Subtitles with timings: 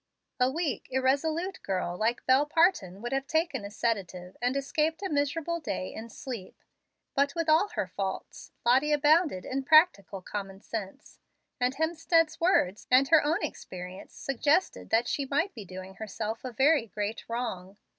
[0.39, 5.09] A weak, irresolute girl like Bel Parton would have taken a sedative, and escaped a
[5.11, 6.63] miserable day in sleep.
[7.13, 11.19] But, with all her faults, Lottie abounded in practical common sense;
[11.59, 16.51] and Hemstead's words and her own experience suggested that she might be doing herself a
[16.51, 17.77] very great wrong.